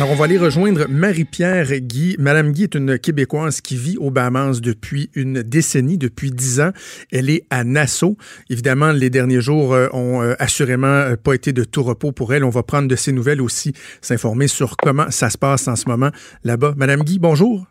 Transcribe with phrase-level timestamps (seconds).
[0.00, 2.16] Alors, on va aller rejoindre Marie-Pierre Guy.
[2.18, 6.70] Madame Guy est une Québécoise qui vit aux Bahamas depuis une décennie, depuis dix ans.
[7.12, 8.16] Elle est à Nassau.
[8.48, 12.32] Évidemment, les derniers jours euh, ont euh, assurément euh, pas été de tout repos pour
[12.32, 12.44] elle.
[12.44, 15.86] On va prendre de ses nouvelles aussi, s'informer sur comment ça se passe en ce
[15.86, 16.08] moment
[16.44, 16.72] là-bas.
[16.78, 17.66] Madame Guy, bonjour.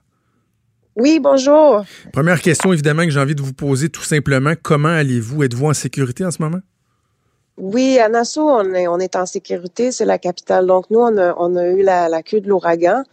[0.98, 1.84] Oui, bonjour.
[2.14, 4.54] Première question, évidemment, que j'ai envie de vous poser tout simplement.
[4.62, 5.42] Comment allez-vous?
[5.42, 6.60] Êtes-vous en sécurité en ce moment?
[7.60, 10.66] Oui, à Nassau, on est, on est en sécurité, c'est la capitale.
[10.66, 13.04] Donc, nous, on a, on a eu la, la queue de l'ouragan,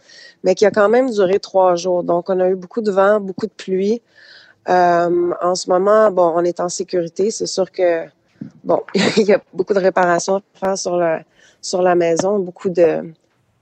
[0.43, 2.03] mais qui a quand même duré trois jours.
[2.03, 4.01] Donc, on a eu beaucoup de vent, beaucoup de pluie.
[4.69, 7.29] Euh, en ce moment, bon, on est en sécurité.
[7.29, 8.05] C'est sûr que,
[8.63, 8.81] bon,
[9.17, 11.23] il y a beaucoup de réparations à faire sur la,
[11.61, 13.03] sur la maison, beaucoup de,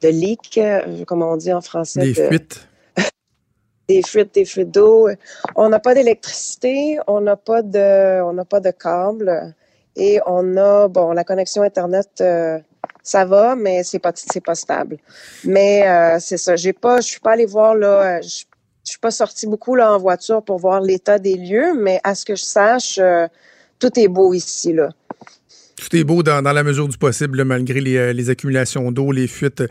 [0.02, 2.02] de leaks, euh, comme on dit en français.
[2.02, 2.68] Des de- fuites.
[3.90, 5.10] des fuites, des fuites d'eau.
[5.56, 9.56] On n'a pas d'électricité, on n'a pas de, on n'a pas de câble
[9.96, 12.60] et on a, bon, la connexion internet, euh,
[13.04, 14.98] ça va, mais c'est pas, c'est pas stable.
[15.44, 16.56] Mais euh, c'est ça.
[16.56, 18.18] J'ai pas, je suis pas allée voir là.
[18.18, 18.46] euh, Je,
[18.84, 22.24] suis pas sortie beaucoup là en voiture pour voir l'état des lieux, mais à ce
[22.26, 23.28] que je sache, euh,
[23.80, 24.90] tout est beau ici là.
[25.88, 28.92] Tout est beau dans, dans la mesure du possible, là, malgré les, euh, les accumulations
[28.92, 29.64] d'eau, les fuites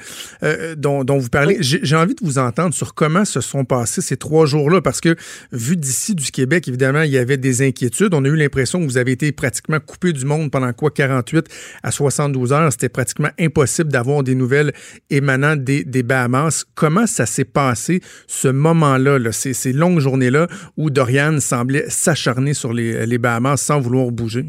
[0.45, 1.57] euh, dont, dont vous parlez.
[1.59, 5.01] J'ai j'ai envie de vous entendre sur comment se sont passés ces trois jours-là, parce
[5.01, 5.17] que
[5.51, 8.15] vu d'ici du Québec, évidemment, il y avait des inquiétudes.
[8.15, 11.47] On a eu l'impression que vous avez été pratiquement coupé du monde pendant quoi 48
[11.83, 12.71] à 72 heures.
[12.71, 14.73] C'était pratiquement impossible d'avoir des nouvelles
[15.11, 16.65] émanant des, des Bahamas.
[16.77, 22.55] Comment ça s'est passé, ce moment-là, là, ces, ces longues journées-là où Dorian semblait s'acharner
[22.55, 24.45] sur les, les Bahamas sans vouloir bouger?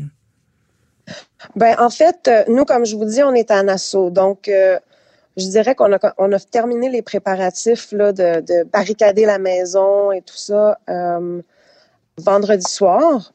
[1.55, 4.09] Ben, en fait, euh, nous, comme je vous dis, on est à Nassau.
[4.09, 4.79] Donc, euh,
[5.37, 10.11] je dirais qu'on a, on a terminé les préparatifs là, de, de barricader la maison
[10.11, 11.41] et tout ça euh,
[12.17, 13.33] vendredi soir.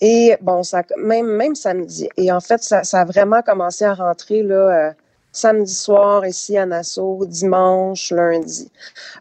[0.00, 2.08] Et bon, ça, même, même samedi.
[2.16, 4.92] Et en fait, ça, ça a vraiment commencé à rentrer là, euh,
[5.32, 8.70] samedi soir ici à Nassau, dimanche, lundi.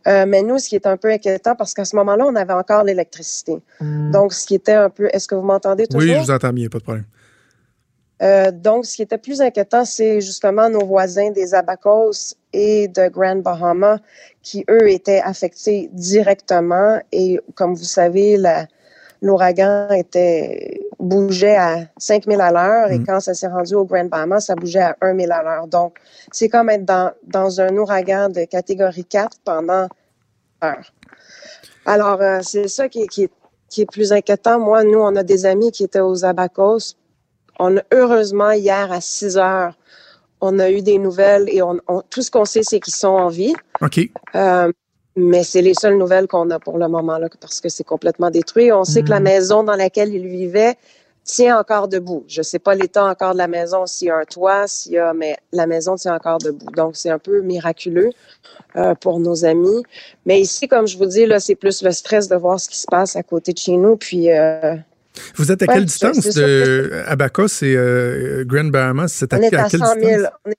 [0.07, 2.53] Euh, mais nous, ce qui est un peu inquiétant, parce qu'à ce moment-là, on avait
[2.53, 3.57] encore l'électricité.
[3.81, 5.09] Donc, ce qui était un peu...
[5.11, 6.01] Est-ce que vous m'entendez toujours?
[6.01, 7.05] Oui, je vous entends bien, pas de problème.
[8.21, 13.09] Euh, donc, ce qui était plus inquiétant, c'est justement nos voisins des Abacos et de
[13.09, 13.99] Grand Bahama
[14.41, 16.99] qui, eux, étaient affectés directement.
[17.11, 18.37] Et comme vous savez,
[19.21, 23.05] l'ouragan était bougeait à 5000 à l'heure et Mhm.
[23.05, 25.67] quand ça s'est rendu au Grand Bahama, ça bougeait à 1000 à l'heure.
[25.67, 25.97] Donc,
[26.31, 29.87] c'est comme être dans, dans un ouragan de catégorie 4 pendant
[30.63, 30.93] heure.
[31.85, 33.29] Alors, euh, c'est ça qui qui,
[33.69, 34.57] qui est plus inquiétant.
[34.59, 36.95] Moi, nous, on a des amis qui étaient aux Abacos.
[37.59, 39.73] On a, heureusement, hier à 6 heures,
[40.41, 43.07] on a eu des nouvelles et on, on- tout ce qu'on sait, c'est qu'ils sont
[43.07, 43.53] en vie.
[43.81, 43.99] OK.
[44.35, 44.71] Euh,
[45.15, 48.29] mais c'est les seules nouvelles qu'on a pour le moment, là, parce que c'est complètement
[48.29, 48.71] détruit.
[48.73, 50.75] On sait que la maison dans laquelle il vivait
[51.23, 52.25] tient encore debout.
[52.27, 54.97] Je sais pas l'état encore de la maison, s'il y a un toit, s'il y
[54.97, 56.69] a, mais la maison tient encore debout.
[56.75, 58.09] Donc, c'est un peu miraculeux
[58.75, 59.83] euh, pour nos amis.
[60.25, 62.77] Mais ici, comme je vous dis, là, c'est plus le stress de voir ce qui
[62.77, 63.95] se passe à côté de chez nous.
[63.95, 64.75] Puis, euh,
[65.35, 66.91] Vous êtes à Ouais, quelle distance de
[67.61, 69.09] et euh, Grand Bahamas?
[69.09, 70.01] C'est à, on est à à quelle 100 000.
[70.01, 70.31] distance?
[70.45, 70.57] On est,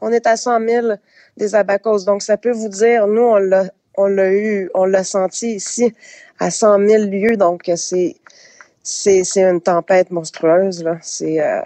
[0.00, 0.86] on est à 100 000
[1.36, 2.04] des abacos.
[2.04, 3.64] Donc, ça peut vous dire, nous, on l'a,
[3.96, 5.92] on l'a eu, on l'a senti ici
[6.38, 7.36] à 100 000 lieues.
[7.36, 8.16] Donc, c'est,
[9.36, 10.98] une tempête monstrueuse, là.
[11.02, 11.60] C'est, euh,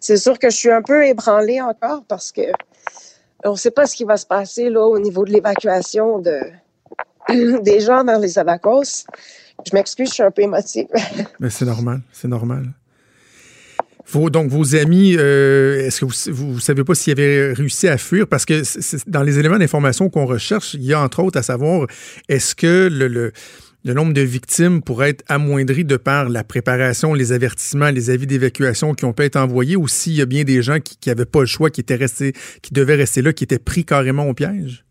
[0.00, 2.42] c'est sûr que je suis un peu ébranlée encore parce que
[3.44, 6.40] on ne sait pas ce qui va se passer, là, au niveau de l'évacuation de,
[7.62, 9.04] des gens dans les abacos.
[9.66, 10.86] Je m'excuse, je suis un peu émotive.
[11.40, 12.72] Mais c'est normal, c'est normal.
[14.08, 17.96] Vos, donc, vos amis, euh, est-ce que vous, vous savez pas s'ils avaient réussi à
[17.96, 18.26] fuir?
[18.26, 18.62] Parce que
[19.08, 21.86] dans les éléments d'information qu'on recherche, il y a entre autres à savoir,
[22.28, 27.90] est-ce que le nombre de victimes pourrait être amoindri de par la préparation, les avertissements,
[27.90, 30.78] les avis d'évacuation qui ont pu être envoyés ou s'il y a bien des gens
[30.80, 33.84] qui n'avaient pas le choix, qui étaient restés, qui devaient rester là, qui étaient pris
[33.84, 34.84] carrément au piège?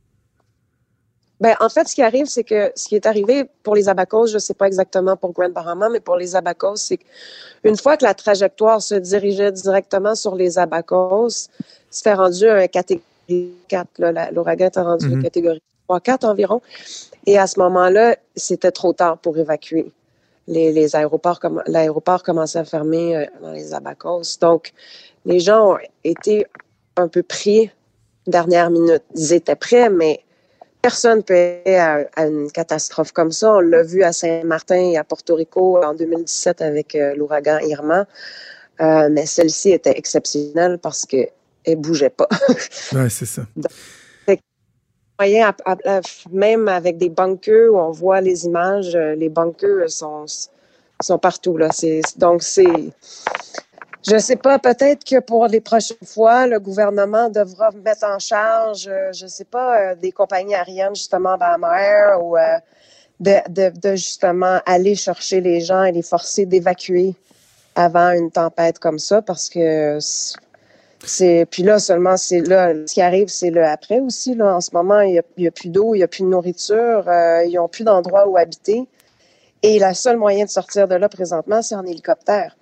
[1.41, 4.27] Ben, en fait, ce qui arrive, c'est que ce qui est arrivé pour les Abacos,
[4.27, 6.97] je ne sais pas exactement pour Grand Bahama, mais pour les Abacos, c'est
[7.63, 11.49] qu'une fois que la trajectoire se dirigeait directement sur les Abacos,
[11.89, 13.03] c'était rendu un catégorie
[13.67, 13.87] 4.
[13.97, 14.11] là.
[14.11, 15.13] La- L'ouragan était rendu Mhm.
[15.13, 16.61] une catégorie 3-4 environ.
[17.25, 19.91] Et à ce moment-là, c'était trop tard pour évacuer.
[20.47, 24.37] Les, les aéroports, l'aéroport commençait à fermer euh, dans les Abacos.
[24.41, 24.73] Donc,
[25.25, 26.45] les gens ont été
[26.97, 27.71] un peu pris
[28.27, 29.03] dernière minute.
[29.15, 30.21] Ils étaient prêts, mais
[30.81, 33.55] personne peut être à, à, une catastrophe comme ça.
[33.55, 38.05] On l'a vu à Saint-Martin et à Porto Rico en 2017 avec euh, l'ouragan Irma.
[38.81, 41.29] Euh, mais celle-ci était exceptionnelle parce qu'elle
[41.67, 42.27] ne bougeait pas.
[42.93, 43.43] oui, c'est ça.
[43.55, 44.39] Donc,
[45.19, 46.01] moyen, à, à,
[46.31, 50.25] même avec des bunkers où on voit les images, euh, les bunkers sont,
[50.99, 51.57] sont partout.
[51.57, 51.69] Là.
[52.17, 52.65] Donc, c'est
[54.07, 58.19] je ne sais pas, peut-être que pour les prochaines fois, le gouvernement devra mettre en
[58.19, 62.57] charge, euh, je sais pas, euh, des compagnies aériennes, justement, Bamair, ou euh,
[63.19, 67.13] de, de, de, justement aller chercher les gens et les forcer d'évacuer
[67.75, 69.99] avant une tempête comme ça, parce que
[71.05, 71.45] c'est.
[71.49, 74.35] Puis là, seulement, c'est là, ce qui arrive, c'est le après aussi.
[74.35, 74.55] Là.
[74.55, 77.07] En ce moment, il n'y a, a, plus d'eau, il n'y a plus de nourriture,
[77.07, 78.87] euh, ils n'ont plus d'endroit où habiter.
[79.63, 82.55] Et la seule moyen de sortir de là présentement, c'est en hélicoptère.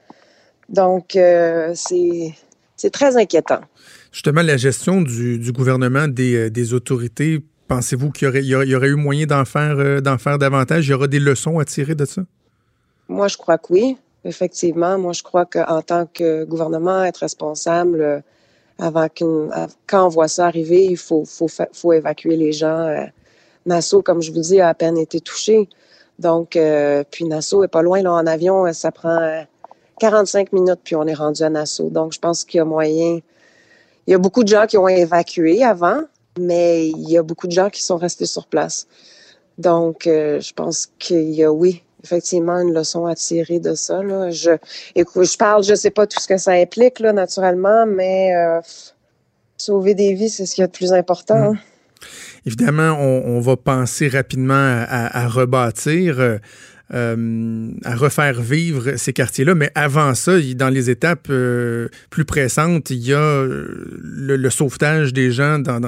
[0.70, 3.62] Donc, euh, c'est très inquiétant.
[4.12, 8.70] Justement, la gestion du, du gouvernement, des, euh, des autorités, pensez-vous qu'il y aurait, il
[8.70, 10.88] y aurait eu moyen d'en faire, euh, d'en faire davantage?
[10.88, 12.22] Il y aura des leçons à tirer de ça?
[13.08, 14.98] Moi, je crois que oui, effectivement.
[14.98, 18.20] Moi, je crois qu'en tant que gouvernement, être responsable, euh,
[18.78, 19.52] avant qu'une,
[19.88, 23.10] quand on voit ça arriver, il faut, faut, faut évacuer les gens.
[23.66, 25.68] Nassau, comme je vous dis, a à peine été touché.
[26.18, 26.58] Donc,
[27.12, 29.44] puis Nassau est pas loin, là, en avion, ça prend
[30.00, 31.90] 45 minutes, puis on est rendu à Nassau.
[31.90, 33.20] Donc, je pense qu'il y a moyen.
[34.08, 36.02] Il y a beaucoup de gens qui ont évacué avant,
[36.40, 38.88] mais il y a beaucoup de gens qui sont restés sur place.
[39.58, 44.02] Donc, euh, je pense qu'il y a, oui, effectivement, une leçon à tirer de ça.
[44.02, 44.32] Là.
[44.32, 44.52] Je,
[44.96, 48.62] écoute, je parle, je sais pas tout ce que ça implique, là, naturellement, mais euh,
[49.58, 51.54] sauver des vies, c'est ce qui est le plus important.
[51.54, 51.60] Mmh.
[52.46, 56.40] Évidemment, on, va penser rapidement à, rebâtir.
[56.92, 59.54] Euh, à refaire vivre ces quartiers-là.
[59.54, 65.14] Mais avant ça, dans les étapes euh, plus pressantes, il y a euh, le, sauvetage
[65.14, 65.80] des gens dans,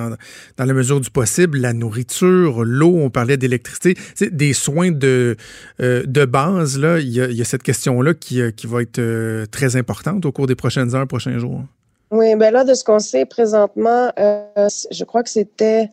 [0.59, 3.97] la mesure du possible, la nourriture, l'eau, on parlait d'électricité,
[4.31, 5.37] des soins de,
[5.79, 6.77] de base.
[6.77, 10.55] Là, il, y a, cette question-là qui, qui va être très importante au cours des
[10.55, 11.63] prochaines heures, prochains jours.
[12.11, 15.89] Oui, ben là, de ce qu'on sait présentement, je crois que c'était...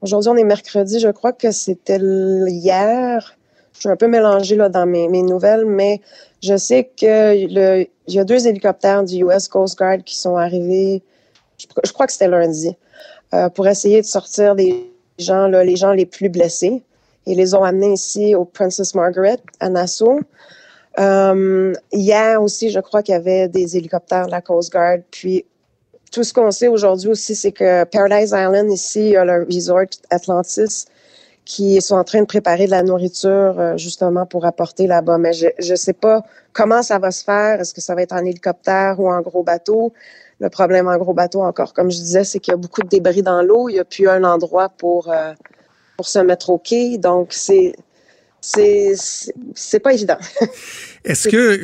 [0.00, 3.36] Aujourd'hui, on est mercredi, je crois que c'était hier
[3.74, 6.00] je suis un peu mélangée là, dans mes, mes nouvelles, mais
[6.42, 10.36] je sais que le, il y a deux hélicoptères du US Coast Guard qui sont
[10.36, 11.02] arrivés,
[11.58, 12.76] je, je crois que c'était lundi,
[13.34, 16.82] euh, pour essayer de sortir des gens, là, les gens les plus blessés.
[17.26, 20.20] Ils les ont amenés ici au Princess Margaret à Nassau.
[20.98, 24.98] Euh, hier aussi, je crois qu'il y avait des hélicoptères de la Coast Guard.
[25.10, 25.44] Puis
[26.12, 29.46] tout ce qu'on sait aujourd'hui aussi, c'est que Paradise Island, ici, il y a le
[29.50, 30.86] resort Atlantis
[31.44, 35.18] qui sont en train de préparer de la nourriture euh, justement pour apporter là-bas.
[35.18, 37.60] Mais je ne sais pas comment ça va se faire.
[37.60, 39.92] Est-ce que ça va être en hélicoptère ou en gros bateau?
[40.40, 42.88] Le problème en gros bateau encore, comme je disais, c'est qu'il y a beaucoup de
[42.88, 43.68] débris dans l'eau.
[43.68, 45.32] Il n'y a plus un endroit pour, euh,
[45.96, 46.98] pour se mettre au quai.
[46.98, 47.74] Donc, c'est
[48.44, 50.18] c'est pas évident.
[51.04, 51.56] Est-ce que,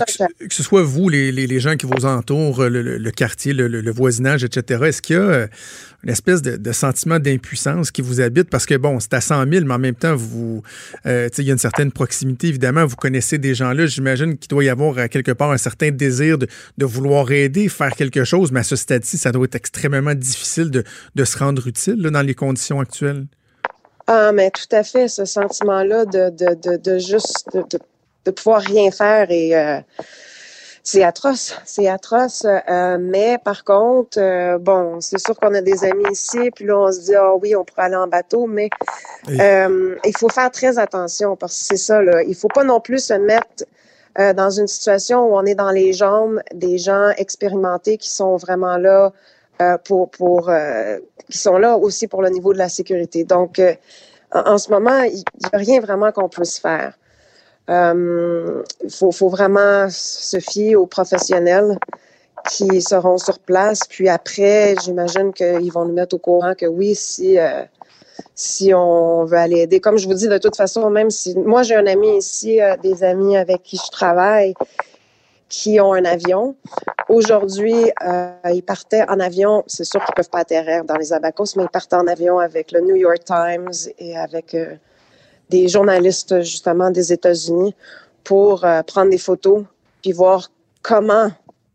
[0.46, 3.54] que ce soit vous, les, les, les, gens qui vous entourent, le, le, le quartier,
[3.54, 5.46] le, le, voisinage, etc., est-ce qu'il y a euh,
[6.04, 8.50] une espèce de, de sentiment d'impuissance qui vous habite?
[8.50, 10.62] Parce que, bon, c'est à 100 000, mais en même temps, vous,
[11.06, 12.84] euh, il y a une certaine proximité, évidemment.
[12.84, 13.86] Vous connaissez des gens-là.
[13.86, 16.46] J'imagine qu'il doit y avoir à quelque part un certain désir de,
[16.76, 20.70] de vouloir aider, faire quelque chose, mais à ce stade-ci, ça doit être extrêmement difficile
[20.70, 20.84] de,
[21.14, 23.26] de se rendre utile là, dans les conditions actuelles.
[24.12, 27.78] Ah, mais tout à fait, ce sentiment-là de, de, de, de, juste de, de,
[28.24, 29.78] de, pouvoir rien faire et euh,
[30.82, 32.44] c'est atroce, c'est atroce.
[32.44, 36.76] Euh, mais par contre, euh, bon, c'est sûr qu'on a des amis ici, puis là
[36.76, 38.68] on se dit ah oui, on pourrait aller en bateau, mais
[39.28, 42.80] euh, il faut faire très attention parce que c'est ça là, il faut pas non
[42.80, 43.64] plus se mettre
[44.34, 48.76] dans une situation où on est dans les jambes des gens expérimentés qui sont vraiment
[48.76, 49.10] là euh,
[49.84, 50.98] pour, pour euh,
[51.30, 53.24] qui sont là aussi pour le niveau de la sécurité.
[53.24, 53.74] Donc, euh,
[54.32, 56.94] en, ce moment, il n'y a rien vraiment qu'on puisse faire.
[57.68, 61.78] Il faut, vraiment se fier aux professionnels
[62.48, 63.80] qui seront sur place.
[63.88, 67.38] Puis après, j'imagine qu'ils vont nous mettre au courant que oui, si
[68.34, 69.80] si on veut aller aider.
[69.80, 72.76] Comme je vous dis, de toute façon, même si moi j'ai un ami ici, euh,
[72.82, 74.54] des amis avec qui je travaille,
[75.50, 76.56] qui ont un avion.
[77.08, 79.64] Aujourd'hui, euh, ils partaient en avion.
[79.66, 82.72] C'est sûr qu'ils peuvent pas atterrir dans les abacos, mais ils partaient en avion avec
[82.72, 84.76] le New York Times et avec euh,
[85.50, 87.74] des journalistes justement des États-Unis
[88.24, 89.64] pour euh, prendre des photos
[90.00, 90.50] puis voir
[90.82, 91.30] comment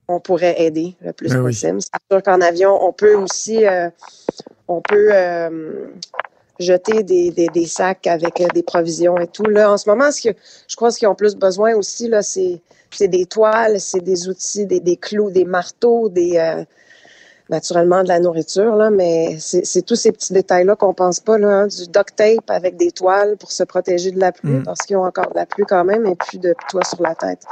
[0.07, 1.75] on pourrait aider le plus ben possible.
[1.75, 1.81] Oui.
[1.81, 3.65] C'est sûr qu'en avion, on peut aussi,
[4.67, 5.11] on peut
[6.59, 9.45] jeter des, des, des, sacs avec des provisions et tout.
[9.45, 10.35] Là, en ce moment, ce que
[10.67, 14.29] je crois ce qu'ils ont plus besoin aussi là, c'est c'est des toiles, c'est des
[14.29, 16.63] outils, des, des, clous, des marteaux, des, euh,
[17.49, 21.47] naturellement de la nourriture, là, mais c'est tous ces petits détails-là qu'on pense pas, là,
[21.47, 24.63] hein, du duct tape avec des toiles pour se protéger de la pluie, mm.
[24.63, 27.15] parce qu'ils ont encore de la pluie quand même, et plus de toit sur la
[27.15, 27.43] tête.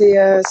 [0.00, 0.42] Euh,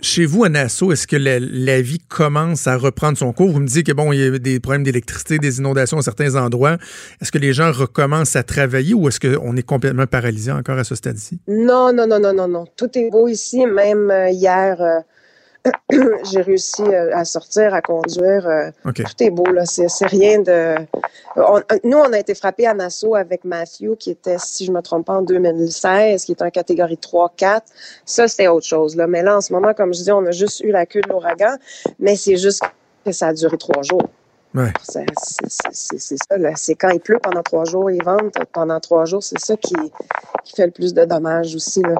[0.00, 3.50] chez, vous, à Nassau, est-ce que la, vie commence à reprendre son cours?
[3.50, 6.36] Vous me dites que bon, il y a des problèmes d'électricité, des inondations à certains
[6.36, 6.78] endroits.
[7.20, 10.84] Est-ce que les gens recommencent à travailler ou est-ce qu'on est complètement paralysé encore à
[10.84, 11.38] ce stade-ci?
[11.48, 12.64] Non, non, non, non, non, non.
[12.76, 13.64] Tout est beau ici.
[13.66, 15.00] Même euh, hier, euh,
[16.30, 18.46] j'ai réussi euh, à sortir, à conduire.
[18.46, 19.64] Euh, tout est beau, là.
[19.64, 20.76] C'est rien de.
[21.84, 25.06] nous, on a été frappés à Nassau avec Matthew, qui était, si je me trompe
[25.06, 27.60] pas, en 2016, qui est en catégorie 3-4.
[28.04, 29.06] Ça, c'était autre chose, là.
[29.06, 31.08] Mais là, en ce moment, comme je dis, on a juste eu la queue de
[31.08, 31.56] l'ouragan,
[31.98, 32.62] mais c'est juste
[33.04, 34.08] que ça a duré trois jours.
[34.54, 34.72] Ouais.
[34.82, 35.06] C'est
[35.98, 36.52] ça, là.
[36.56, 39.22] C'est quand il pleut pendant trois jours, ils vendent pendant trois jours.
[39.22, 39.74] C'est ça qui,
[40.44, 41.96] qui fait le plus de dommages aussi, là.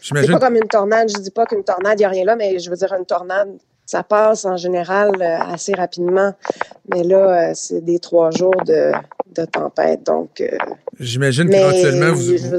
[0.00, 1.08] C'est pas comme une tornade.
[1.14, 3.06] Je dis pas qu'une tornade, il n'y a rien là, mais je veux dire, une
[3.06, 3.48] tornade,
[3.86, 6.34] ça passe en général euh, assez rapidement.
[6.94, 8.92] Mais là, euh, c'est des trois jours de,
[9.52, 10.04] tempête.
[10.04, 10.40] Donc.
[10.40, 10.48] Euh,
[10.98, 12.58] J'imagine qu'éventuellement, vous, vous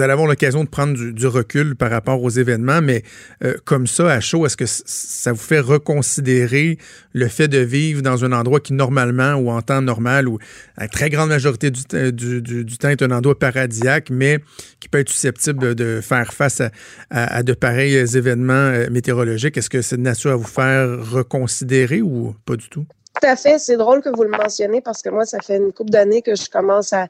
[0.00, 3.02] allez avoir l'occasion de prendre du, recul par rapport aux événements, mais
[3.44, 6.78] euh, comme ça, à chaud, est-ce que ça vous fait reconsidérer
[7.12, 10.38] le fait de vivre dans un endroit qui, normalement, ou en temps normal, ou
[10.76, 14.38] à la très grande majorité du, du, temps, est un endroit paradisiaque, mais
[14.80, 16.62] qui peut être susceptible de faire face
[17.10, 19.56] à, de pareils événements euh, météorologiques?
[19.56, 22.86] Est-ce que c'est de nature à vous faire reconsidérer ou pas du tout?
[23.20, 23.58] Tout à fait.
[23.58, 26.34] C'est drôle que vous le mentionnez parce que moi, ça fait une couple d'années que
[26.36, 27.08] je commence à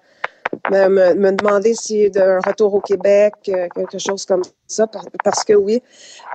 [0.71, 4.87] me, me, demander si d'un retour au Québec, euh, quelque chose comme ça,
[5.25, 5.83] parce que oui,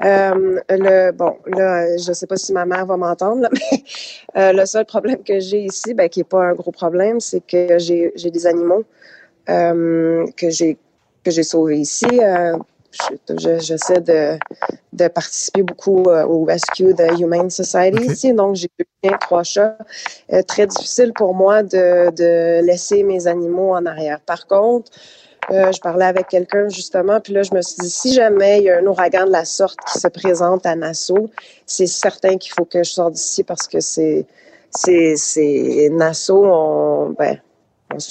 [0.03, 3.84] euh, le bon, là, je sais pas si ma mère va m'entendre, mais
[4.38, 7.42] euh, le seul problème que j'ai ici, ben, qui est pas un gros problème, c'est
[7.42, 8.84] que j'ai des animaux
[9.48, 10.77] que j'ai
[11.24, 12.08] que j'ai sauvés ici
[13.60, 14.38] j'essaie de,
[14.94, 18.34] de, participer beaucoup euh, au Rescue de Humane Society ici.
[18.34, 19.78] Donc, j'ai eu bien trois chats.
[20.32, 24.20] Euh, très difficile pour moi de, de, laisser mes animaux en arrière.
[24.22, 24.92] Par contre,
[25.52, 28.64] euh, je parlais avec quelqu'un justement, puis là, je me suis dit, si jamais il
[28.64, 31.30] y a un ouragan de la sorte qui se présente à Nassau,
[31.66, 34.26] c'est certain qu'il faut que je sorte d'ici parce que c'est,
[34.70, 37.40] c'est, c'est Nassau, on, ben,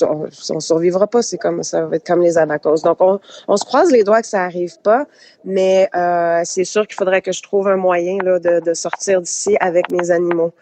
[0.03, 1.23] on, survivra pas.
[1.23, 2.83] C'est comme ça va être comme les abacos.
[2.85, 5.07] Donc on, se croise les doigts que ça arrive pas,
[5.45, 9.57] mais euh, c'est sûr qu'il faudrait que je trouve un moyen là, de, sortir d'ici
[9.61, 10.53] avec mes animaux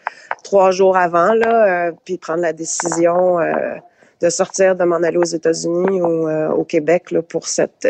[0.43, 3.75] trois jours avant là, euh, puis prendre la décision euh,
[4.21, 7.87] de sortir, de m'en aller aux États-Unis ou au Québec là, pour cette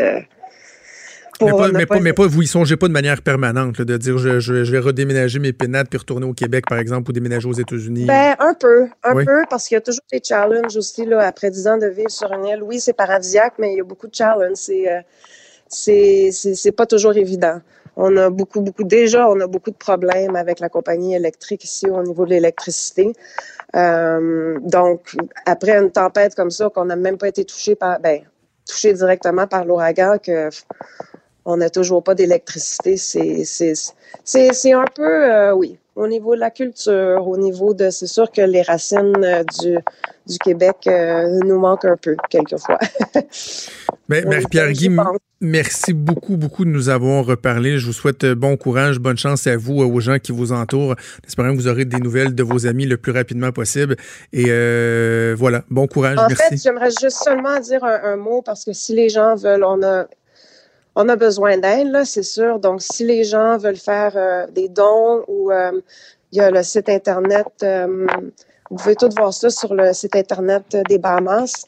[1.46, 4.72] mais, pas, mais, pas, vous y songez pas de manière permanente, de dire je, je,
[4.72, 8.06] vais redéménager mes pénates puis retourner au Québec, par exemple, ou déménager aux États-Unis?
[8.06, 11.52] Ben, un peu, un peu, parce qu'il y a toujours des challenges aussi, là, après
[11.52, 12.64] dix ans de vivre sur une île.
[12.64, 14.56] Oui, c'est paradisiaque, mais il y a beaucoup de challenges.
[14.56, 15.02] C'est, euh,
[15.68, 17.62] c'est, c'est, pas toujours évident.
[17.96, 21.88] On a beaucoup, beaucoup, déjà, on a beaucoup de problèmes avec la compagnie électrique ici
[21.90, 23.14] au niveau de l'électricité.
[23.76, 28.22] Euh, donc, après une tempête comme ça, qu'on n'a même pas été touché par, ben,
[28.68, 30.50] touché directement par l'ouragan, que
[31.46, 32.98] on n'a toujours pas d'électricité.
[32.98, 38.32] C'est un peu, euh, oui, au niveau de la culture, au niveau de, c'est sûr
[38.32, 39.78] que les racines euh, du,
[40.28, 42.80] du Québec euh, nous manquent un peu, quelquefois.
[44.08, 44.90] Mais Marie-Pierre Guy,
[45.40, 47.80] merci beaucoup, beaucoup de nous avoir reparlé.
[47.80, 50.96] Je vous souhaite bon courage, bonne chance à vous, aux gens qui vous entourent.
[51.26, 53.96] Espérons que vous aurez des nouvelles de vos amis le plus rapidement possible.
[54.34, 54.48] Et
[55.34, 56.18] voilà, bon courage.
[56.18, 59.64] En fait, j'aimerais juste seulement dire un, un, mot parce que si les gens veulent,
[59.64, 60.08] on a
[60.96, 62.60] on a besoin d'aide, là, c'est sûr.
[62.60, 65.72] Donc, si les gens veulent faire euh, des dons ou euh,
[66.32, 68.08] il y a le site Internet, euh,
[68.70, 71.66] vous pouvez tout voir ça sur le site Internet des Bahamas.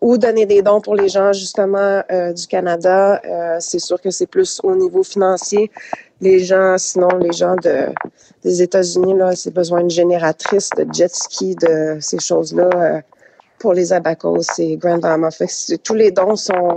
[0.00, 2.02] ou donner des dons pour les gens justement
[2.34, 3.20] du Canada.
[3.60, 5.70] c'est sûr que c'est plus au niveau financier.
[6.22, 7.92] Les gens, sinon les gens de,
[8.42, 13.02] des États-Unis, là, c'est besoin d'une génératrice de jet ski, de ces choses-là
[13.58, 15.28] pour les abacos et Grand Bahama.
[15.84, 16.74] tous les dons sont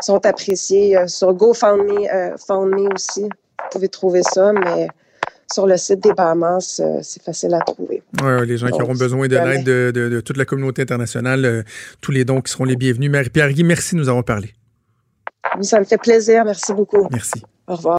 [0.00, 0.96] sont appréciés.
[0.96, 4.88] Euh, sur GoFundMe euh, aussi, vous pouvez trouver ça, mais
[5.50, 8.02] sur le site des Bahamas, euh, c'est facile à trouver.
[8.22, 11.64] Oui, les gens qui auront besoin de l'aide de, toute la communauté internationale,
[12.00, 13.10] tous les dons qui seront les bienvenus.
[13.10, 14.54] Marie-Pierre Guy, merci de nous avoir parlé.
[15.62, 16.44] Ça me fait plaisir.
[16.44, 17.08] Merci beaucoup.
[17.10, 17.42] Merci.
[17.66, 17.86] Au revoir.